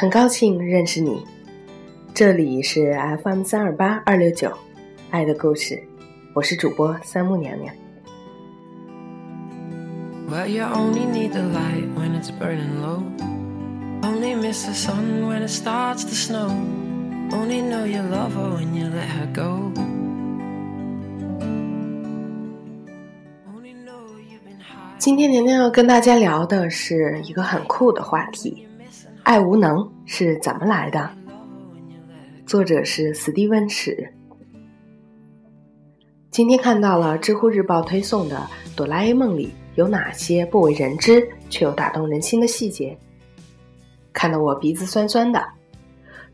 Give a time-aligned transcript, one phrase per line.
[0.00, 1.26] 很高兴认识你，
[2.14, 4.48] 这里是 FM 三二八二六九，
[5.10, 5.82] 爱的故事，
[6.34, 7.74] 我是主播三木娘娘。
[24.96, 28.67] 今天娘娘要跟大家聊的是一个很酷的话题。
[29.28, 31.10] 爱无能是怎么来的？
[32.46, 34.10] 作者是斯蒂文史。
[36.30, 42.96] 今天看到了知乎日报推送的《哆啦 A 梦》里有哪些不为人知却又打动人心的细节，
[44.14, 45.46] 看得我鼻子酸酸的。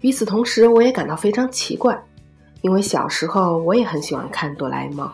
[0.03, 2.00] 与此同时，我也感到非常奇怪，
[2.61, 5.09] 因为小时候我也很喜欢看《哆啦 A 梦》，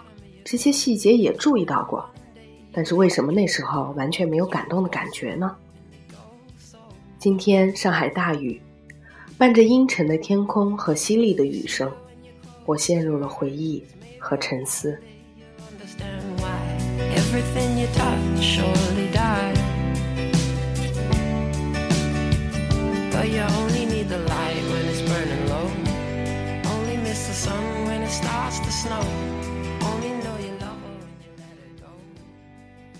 [0.44, 2.04] 这些细节也注意到过，
[2.74, 5.56] 但是为什么那时候完全没有感动的感觉呢？
[7.20, 8.58] 今天上海大雨，
[9.36, 11.92] 伴着阴沉的天空和淅沥的雨声，
[12.64, 13.84] 我陷入了回忆
[14.18, 14.98] 和沉思。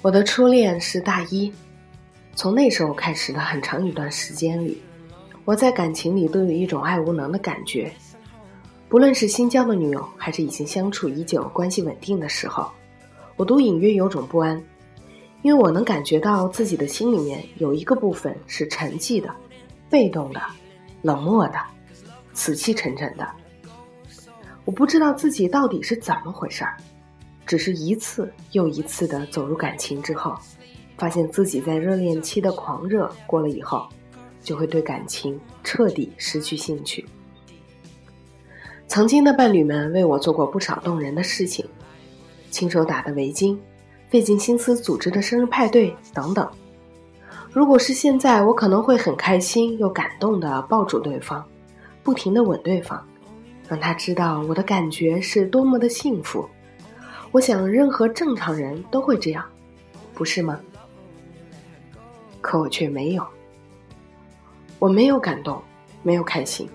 [0.03, 1.51] 我的初恋是大一。
[2.41, 4.80] 从那时候开始的很长一段时间里，
[5.44, 7.92] 我在感情里都有一种爱无能的感觉。
[8.88, 12.72] 不论是新交的女友，还是已经相处已久、关系稳定的时候，
[13.36, 14.58] 我都隐约有种不安，
[15.42, 19.28] 因为我能感觉到自己的心里面有一个部分是沉寂的、
[19.91, 20.41] 被动的、
[21.02, 21.58] 冷漠的、
[22.33, 23.28] 死气沉沉的。
[24.64, 26.74] 我不知道自己到底是怎么回事儿，
[27.44, 30.34] 只是一次又一次的走入感情之后。
[31.00, 33.88] 发现自己在热恋期的狂热过了以后，
[34.42, 37.06] 就会对感情彻底失去兴趣。
[38.86, 41.64] 曾经的伴侣们为我做过不少动人的事情，
[42.50, 43.56] 亲手打的围巾，
[44.11, 46.46] 费尽心思组织的生日派对等等。
[47.50, 51.42] 如果是现在，我可能会很开心又感动的抱住对方，
[52.02, 53.02] 不停的吻对方，
[53.67, 56.46] 让他知道我的感觉是多么的幸福。
[57.32, 59.42] 我想，任何正常人都会这样，
[60.12, 60.61] 不是吗？
[62.50, 63.24] 可我却没有，
[64.80, 65.62] 我没有感动，
[66.02, 66.68] 没有开心，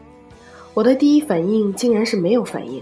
[0.74, 2.82] 我的第一反应竟然是没有反应。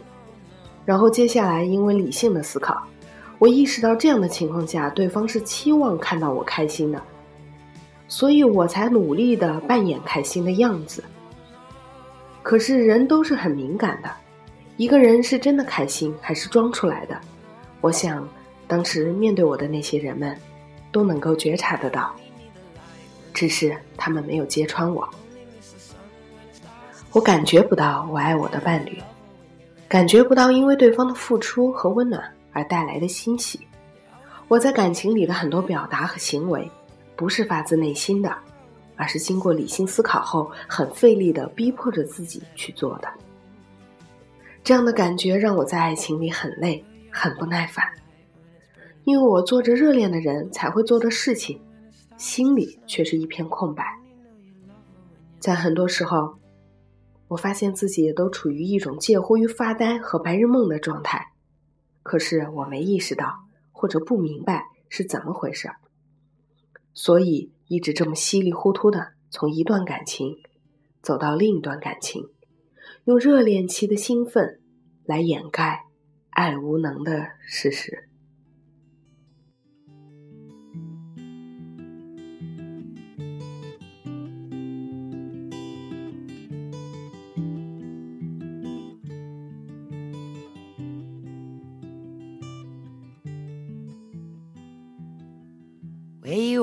[0.85, 2.83] 然后接下来，因为理性的思考，
[3.39, 7.01] 我意识到这样的情况下，对方是期望看到我开心的，
[8.07, 11.03] 所以我才努力的扮演开心的样子。
[12.43, 14.11] 可是人都是很敏感的，
[14.77, 17.19] 一个人是真的开心还是装出来的，
[17.81, 18.29] 我想
[18.67, 20.37] 当时面对我的那些人们，
[20.91, 22.13] 都能够觉察得到。
[23.33, 25.09] 只是他们没有揭穿我，
[27.11, 29.01] 我感觉不到我爱我的伴侣，
[29.87, 33.59] 感觉不到因为对方的付出和温暖而带来的欣喜。
[34.47, 36.69] 我在感情里的很多表达和行为，
[37.15, 38.35] 不是发自内心的，
[38.95, 43.07] 而是经过理性思考后很费力的逼迫着自己去做的。
[44.63, 47.85] 这样的感觉让我在爱情里很累，很不耐烦，
[49.05, 51.59] 因为我做着热恋的人才会做的事情。
[52.23, 53.83] 心里却是一片空白。
[55.41, 56.39] 在很多时候，
[57.27, 61.33] 我发现自己都处于一种介乎于发呆和白日梦的状态，
[62.01, 65.69] 可是我没意识到或者不明白是怎么回事，
[66.93, 70.37] 所以一直这么稀里糊涂的从一段感情
[71.01, 72.29] 走到另一段感情，
[73.03, 74.61] 用热恋期的兴奋
[75.03, 75.87] 来掩盖
[76.29, 78.07] 爱无能的事实。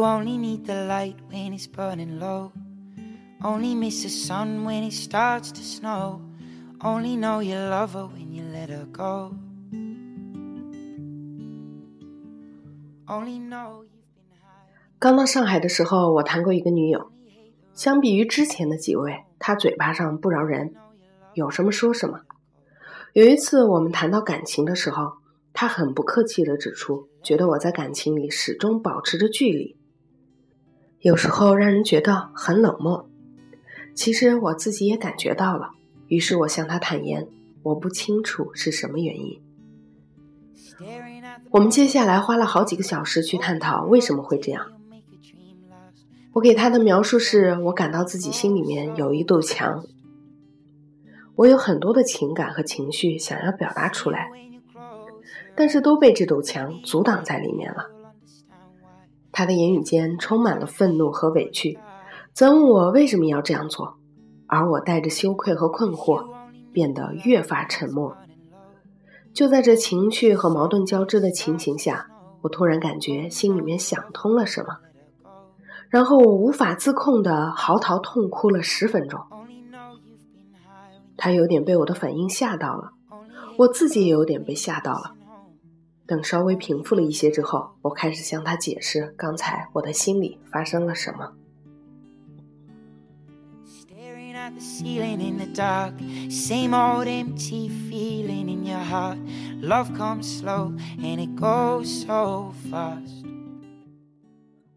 [0.04, 2.52] Only need the light when it's burning low.
[3.42, 6.20] Only miss the sun when it starts to snow.
[6.80, 9.34] Only know you love her when you let her go.
[13.06, 14.68] Only know you've been high.
[14.98, 17.10] 刚到上海的时候，我谈过一个女友。
[17.72, 20.74] 相比于之前的几位，她嘴巴上不饶人，
[21.34, 22.20] 有什么说什么。
[23.14, 25.14] 有一次我们谈到感情的时候，
[25.52, 27.08] 她很不客气的指出。
[27.22, 29.76] 觉得我在感情里始终保持着距离，
[31.00, 33.08] 有时候让人觉得很冷漠。
[33.94, 35.70] 其实我自己也感觉到了，
[36.08, 37.26] 于是我向他坦言，
[37.62, 39.40] 我不清楚是什么原因。
[41.50, 44.66] 我们接下来花了好几个小时去探讨为什么会这样。
[46.32, 49.84] 我给他的描述是我感到自己心里面有一堵墙，
[51.34, 54.30] 我有很多的情感和情绪想要表达出来，
[55.56, 57.90] 但是都被这堵墙阻挡在里面了。
[59.40, 61.78] 他的言语间充满了愤怒和委屈，
[62.34, 63.96] 责问我为什么要这样做，
[64.46, 66.22] 而我带着羞愧和困惑，
[66.74, 68.14] 变得越发沉默。
[69.32, 72.06] 就在这情绪和矛盾交织的情形下，
[72.42, 74.76] 我突然感觉心里面想通了什么。
[75.88, 79.18] 然后我无法自控的嚎啕痛哭了十分钟。
[81.16, 82.90] 他有点被我的反应吓到了，
[83.56, 85.14] 我自己也有点被吓到了。
[86.10, 91.34] 等稍微平复了一些之后，我开始向他解释刚才我的心里发生了什么。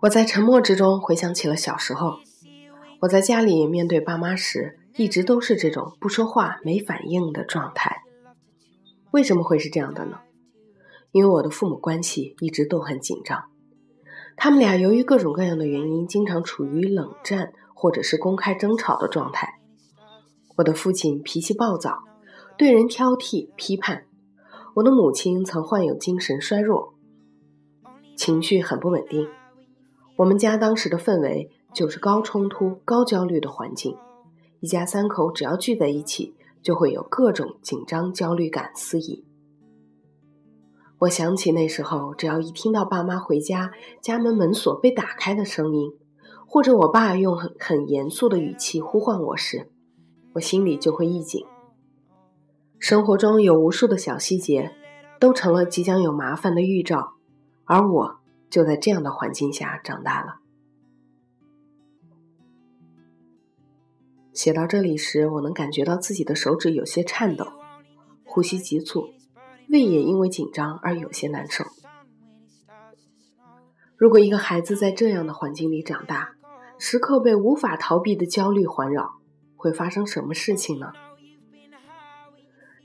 [0.01, 2.19] 我在沉默之中回想起了小时候，
[2.99, 8.03] 我在家里面对爸妈时，一直都是这种不说话、没反应的状态。
[9.09, 10.19] 为什么会是这样的呢？
[11.13, 13.45] 因为我的父母关系一直都很紧张，
[14.35, 19.59] 他们俩由于各种各样的原因，经常处于冷战或者是公开争吵的状态。
[20.57, 21.99] 我的父亲脾气暴躁，
[22.57, 24.05] 对人挑剔批判；
[24.73, 26.95] 我的母亲曾患有精神衰弱，
[28.17, 29.27] 情绪很不稳定。
[30.17, 33.95] 我们家当时的氛围就是高冲突、高焦虑的环境，
[34.61, 36.33] 一家三口只要聚在一起，
[36.63, 39.23] 就会有各种紧张、焦虑感肆意。
[41.03, 43.71] 我想起那时候，只要一听到爸妈回家，
[44.01, 45.91] 家门门锁被打开的声音，
[46.47, 49.69] 或者我爸用很很严肃的语气呼唤我时，
[50.33, 51.45] 我心里就会一紧。
[52.79, 54.71] 生活中有无数的小细节，
[55.19, 57.13] 都成了即将有麻烦的预兆，
[57.65, 58.19] 而我。
[58.49, 60.35] 就在这样的环境下长大了。
[64.31, 67.47] 写到这里时，我能感觉到自己的手指有些颤抖，
[68.23, 69.09] 呼吸急促，
[69.69, 71.65] 胃也因为紧张而有些难受。
[73.95, 76.35] 如果一个孩子在这样的环境里长大，
[76.77, 79.19] 时刻被无法逃避的焦虑环绕，
[79.55, 80.91] 会发生什么事情呢？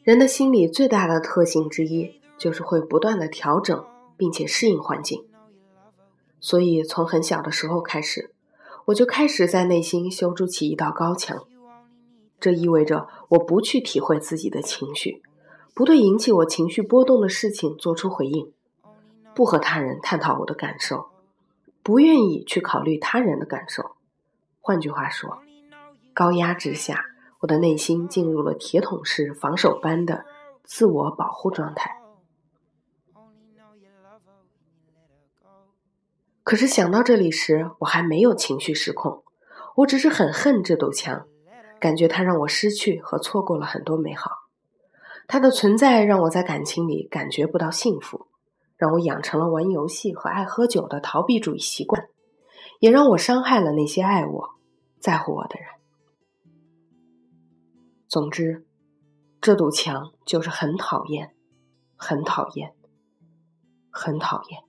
[0.05, 3.85] 人的心理最大的特性之一，就是会不断的调整
[4.17, 5.27] 并且适应环境。
[6.41, 8.33] 所以，从很小的时候开始，
[8.87, 11.45] 我就开始在内心修筑起一道高墙。
[12.39, 15.21] 这意味着我不去体会自己的情绪，
[15.79, 18.53] 不对引起我情绪波动的事情做出回应，
[19.33, 21.11] 不和他人探讨我的感受，
[21.85, 23.93] 不愿意去考虑他人的感受。
[24.61, 25.39] 换句话说，
[26.13, 27.05] 高压之下，
[27.39, 30.25] 我的内心进入了铁桶式防守般的
[30.65, 32.03] 自我保护状态。
[36.43, 39.23] 可是想到这里时，我还没有情绪失控，
[39.77, 41.29] 我只是很恨这堵墙，
[41.79, 44.48] 感觉它让我失去和错过了很多美好。
[45.29, 48.27] 他的存在让我在感情里感觉不到幸福，
[48.77, 52.09] 让我养成了玩游戏和爱喝酒的逃避主义习惯，
[52.81, 54.49] 也让我伤害了那些爱我、
[54.99, 55.69] 在乎我的人。
[58.09, 58.67] 总之，
[59.39, 61.35] 这堵墙就是很讨厌，
[61.95, 62.75] 很讨厌，
[63.91, 64.63] 很讨厌。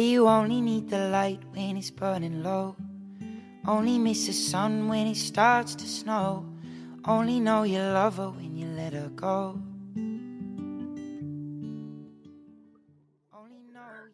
[0.00, 2.74] You only need the light when it's burning low
[3.66, 6.44] only miss the sun when it starts to snow
[7.04, 9.58] only know you love her when you let her go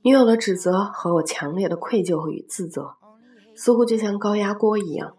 [0.03, 2.97] 女友的指责和我强烈的愧疚与自责
[3.55, 5.15] 似乎就像高压锅一样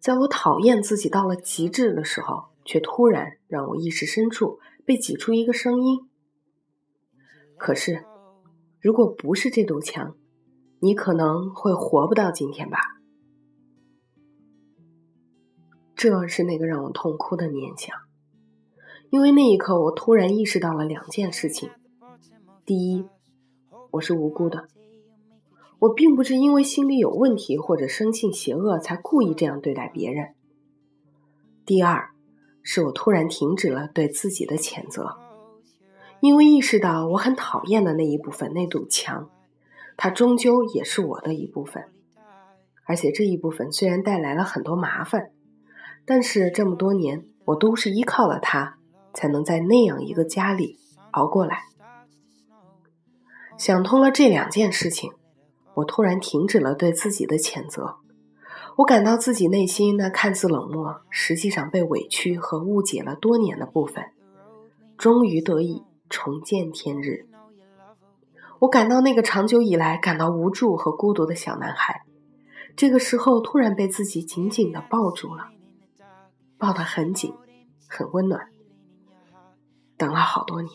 [0.00, 6.08] 在我讨厌自己到了极致的时候却突然让我意识深处被挤出一个声音
[7.56, 8.04] 可是
[8.84, 10.14] 如果不是这堵墙，
[10.80, 12.76] 你可能会活不到今天吧。
[15.96, 17.96] 这是那个让我痛哭的念想，
[19.08, 21.70] 因为那一刻我突然意识到了两件事情：
[22.66, 23.06] 第一，
[23.92, 24.68] 我是无辜的，
[25.78, 30.34] 我并不是因为心里有问题或者生性邪恶才故意这样对待别人；
[31.64, 32.10] 第二，
[32.62, 35.16] 是我突然停止了对自己的谴责。
[36.24, 39.28] 因为意识到我很讨厌的那一部分，那堵墙，
[39.94, 41.84] 它终究也是我的一部分。
[42.86, 45.32] 而且这一部分虽然带来了很多麻烦，
[46.06, 48.78] 但是这么多年我都是依靠了它，
[49.12, 50.78] 才能在那样一个家里
[51.10, 51.64] 熬过来。
[53.58, 55.12] 想通了这两件事情，
[55.74, 57.96] 我突然停止了对自己的谴责，
[58.76, 64.06] 我感到自己内心那看似冷漠，实际上被委屈和误解了多年的部分，
[64.96, 65.82] 终于得以
[66.14, 67.26] 重见天日。
[68.60, 72.02] 我感到那个长久以来感到无助和孤独的小男孩，
[72.76, 75.48] 这个时候突然被自己紧紧的抱住了，
[76.56, 77.34] 抱得很紧，
[77.88, 78.48] 很温暖。
[79.96, 80.72] 等了好多年，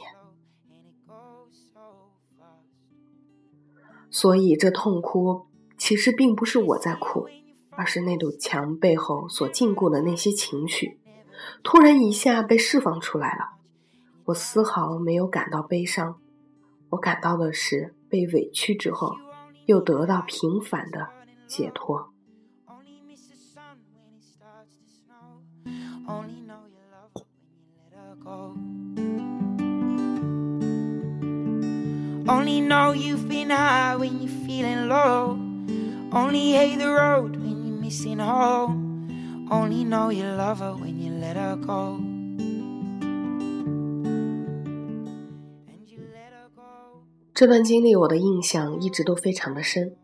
[4.12, 7.28] 所以这痛哭其实并不是我在哭，
[7.72, 11.00] 而是那堵墙背后所禁锢的那些情绪，
[11.64, 13.59] 突然一下被释放出来了。
[14.30, 16.20] 我丝毫没有感到悲伤。
[16.90, 19.16] 我感到的是被委屈之后，
[19.66, 21.10] 又得到平凡的
[21.48, 22.14] 解脱。
[47.40, 49.96] 这段经历，我的印象一直都非常的深，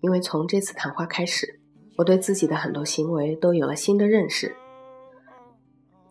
[0.00, 1.60] 因为从这次谈话开始，
[1.96, 4.56] 我对自己的很多行为都有了新的认识。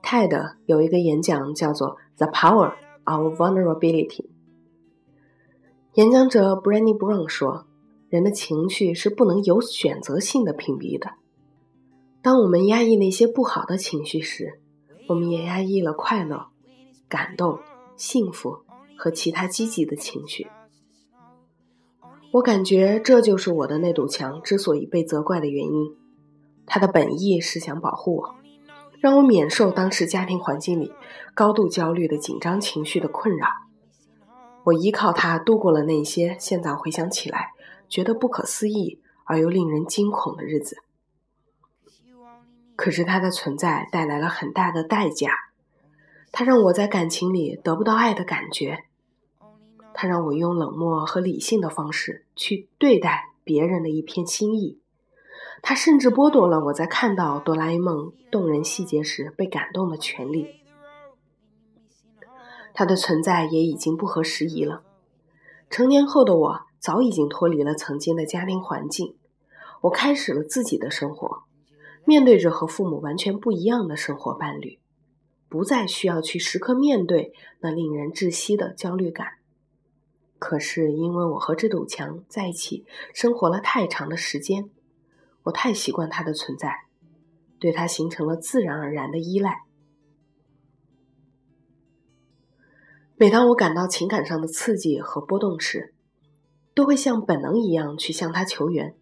[0.02, 4.08] TED 有一个演讲叫做《The Power of Vulnerability》，
[5.96, 7.66] 演讲者 branny Brown 说
[8.08, 11.16] ：“人的情绪是不能有选择性的屏蔽的。
[12.22, 14.62] 当我们压抑那些不好的情绪时，
[15.10, 16.48] 我们也压抑了快乐、
[17.10, 17.60] 感动、
[17.98, 18.60] 幸福
[18.98, 20.48] 和其他积极的情绪。”
[22.34, 25.96] 我感觉这就是我的那堵墙之所以被责怪的原因。
[26.66, 28.36] 它的本意是想保护我，
[29.00, 30.94] 让我免受当时家庭环境里
[31.34, 33.48] 高度焦虑的紧张情绪的困扰。
[34.64, 37.50] 我依靠它度过了那些现在回想起来
[37.90, 40.78] 觉得不可思议而又令人惊恐的日子。
[42.78, 45.32] 可是它的存在带来了很大的代价，
[46.32, 48.86] 它让我在感情里得不到爱的感觉。
[49.94, 54.80] 他让我用冷漠和理性的方式去对待别人的一片心意，
[55.62, 60.48] 他甚至剥夺了我在看到哆啦 A 梦动人细节时被感动的权利。
[62.74, 64.84] 他的存在也已经不合时宜了。
[65.70, 69.16] 成年后的我早已经脱离了曾经的家庭环境，
[69.82, 71.44] 我开始了自己的生活，
[72.06, 74.80] 面对着和父母完全不一样的生活伴侣，
[75.50, 79.41] 不再需要去时刻面对那令人窒息的焦虑感。
[80.42, 82.84] 可是，因为我和这堵墙在一起
[83.14, 84.72] 生活了太长的时间，
[85.44, 86.88] 我太习惯它的存在，
[87.60, 89.66] 对它形成了自然而然的依赖。
[93.16, 95.94] 每当我感到情感上的刺激和波动时，
[96.74, 98.96] 都会像本能一样去向他求援。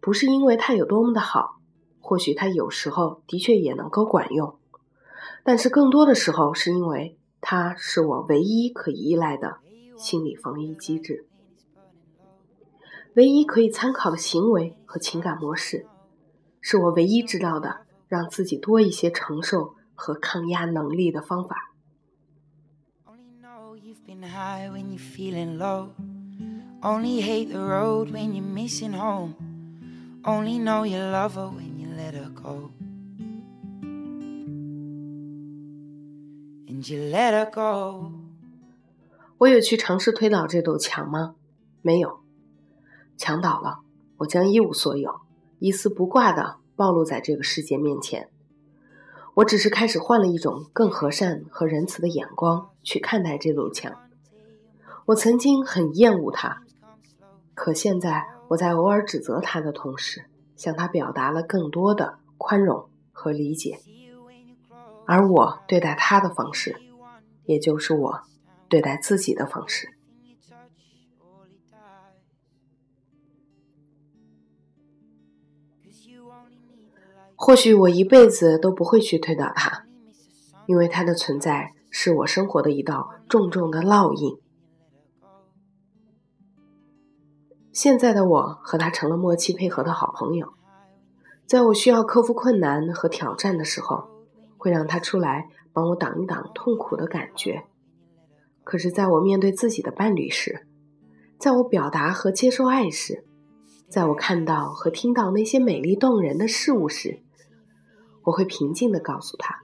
[0.00, 1.60] 不是因为他有多么的好，
[2.00, 4.58] 或许他有时候的确也能够管用，
[5.44, 9.58] 但是更多的时候是因为他是我唯一可以依赖的。
[10.02, 11.26] 心理防御机制，
[13.14, 15.86] 唯一可以参考的行为和情感模式，
[16.60, 21.72] 是我唯一知道的让自己多一些承受和抗压能力的方法。
[39.42, 41.34] 我有去尝试推倒这堵墙吗？
[41.80, 42.20] 没有，
[43.16, 43.80] 墙倒了，
[44.18, 45.20] 我将一无所有，
[45.58, 48.28] 一丝不挂的暴露在这个世界面前。
[49.34, 53.92] 我只是开始换了一种更和善和仁慈的眼光去看待这堵墙。
[55.06, 56.62] 我曾经很厌恶它，
[57.54, 63.80] 可现在我在偶尔指责他的同时，向他表达了更多的宽容和理解。
[65.04, 66.76] 而我对待他的方式，
[67.44, 68.20] 也就是我。
[68.72, 69.90] 对待自己的方式，
[77.36, 79.84] 或许我一辈子都不会去推倒它，
[80.64, 84.40] 因为它的存在是我生活的一道重重的烙印。
[87.74, 90.54] 现在的我和他成了默契配合的好朋友，
[91.44, 94.08] 在我需要克服困难和挑战的时候，
[94.56, 97.66] 会让他出来帮我挡一挡痛苦的感觉。
[98.64, 100.66] 可是，在我面对自己的伴侣时，
[101.38, 103.24] 在我表达和接受爱时，
[103.88, 107.22] 在我看到和听到那些美丽动人的事物时，
[108.22, 109.62] 我会平静地告诉他：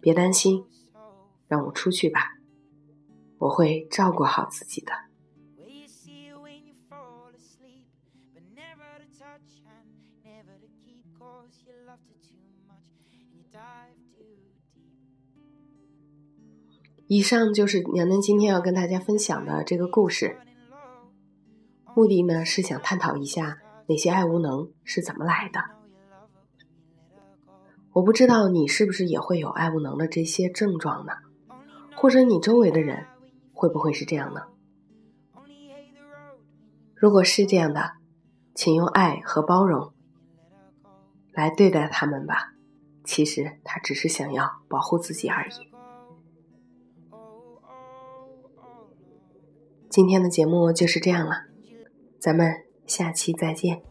[0.00, 0.64] 别担心，
[1.48, 2.38] 让我出去吧，
[3.38, 4.92] 我会照顾好自己的。
[17.12, 20.38] 以上就是娘娘今天要跟大家分享的这个故事，
[21.96, 25.60] 目的呢是想探讨一下那些爱无能是怎么来的。
[27.92, 31.14] 我不知道你是不是也会有爱无能的这些症状呢？
[31.96, 33.04] 或者你周围的人
[33.52, 34.42] 会不会是这样呢？
[36.94, 37.90] 如果是这样的，
[38.54, 39.92] 请用爱和包容
[41.32, 42.52] 来对待他们吧。
[43.02, 45.69] 其实他只是想要保护自己而已。
[49.90, 51.46] 今天的节目就是这样了，
[52.20, 53.82] 咱们下期再见。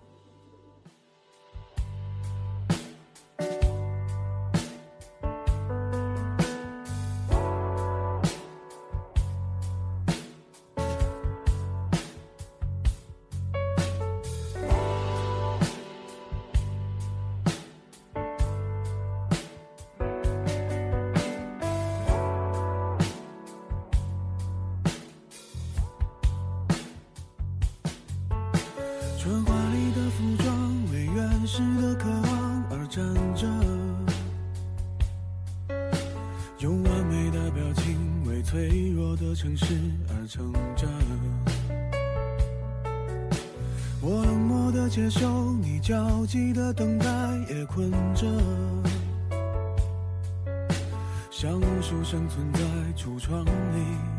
[29.22, 33.04] 穿华丽的服装为原始的渴望而站
[33.36, 33.46] 着
[36.60, 39.76] 用完美的表情为脆弱的城市
[40.08, 40.88] 而撑着
[44.02, 47.06] 我冷漠的接受你焦急的等待
[47.50, 48.26] 也困着
[51.30, 52.62] 像无数生存在
[52.96, 54.19] 橱窗里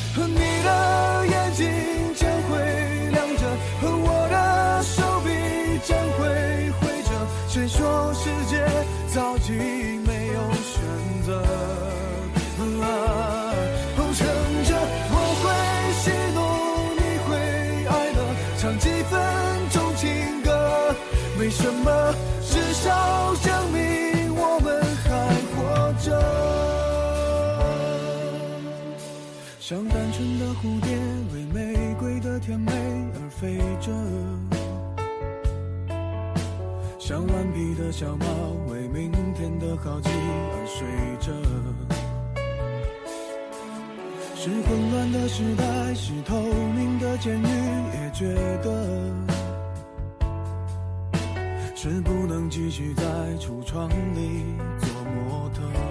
[33.41, 33.91] 飞着；
[36.99, 38.25] 像顽皮的小猫，
[38.67, 40.87] 为明天的好奇而睡
[41.19, 41.33] 着。
[44.35, 47.47] 是混乱的时代，是透明的监狱，
[47.95, 48.85] 也觉得。
[51.75, 53.03] 是不能继续在
[53.39, 54.45] 橱窗里
[54.81, 55.90] 做模特。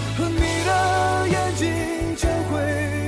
[0.17, 0.71] 和你的
[1.29, 1.61] 眼睛
[2.17, 2.51] 将会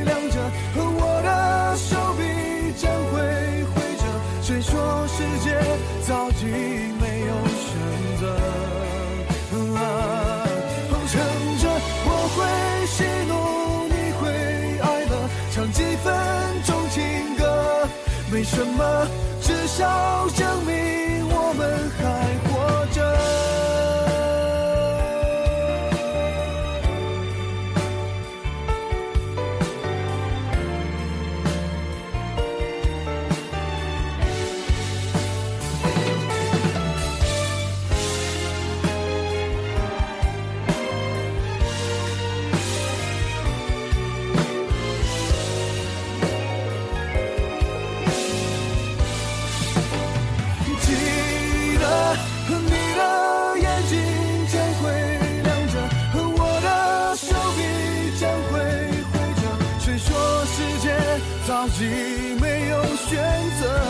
[0.05, 0.35] 亮着，
[0.73, 1.27] 和我的
[1.75, 2.21] 手臂
[2.77, 3.13] 将会
[3.73, 4.03] 挥着。
[4.41, 4.71] 谁说
[5.07, 5.45] 世界
[6.05, 6.41] 早已
[6.99, 7.67] 没有选
[8.19, 8.23] 择？
[11.05, 11.21] 撑
[11.59, 11.63] 着，
[12.05, 12.37] 我会
[12.87, 13.31] 喜怒，
[13.87, 14.21] 你会
[14.81, 15.13] 哀乐，
[15.53, 16.05] 唱几分
[16.65, 17.41] 钟情歌。
[18.31, 19.07] 没什么？
[19.41, 20.27] 至少
[61.75, 61.85] 既
[62.39, 63.17] 没有选
[63.59, 63.82] 择，